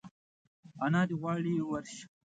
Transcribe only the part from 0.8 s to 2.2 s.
انا دي غواړي ورشه!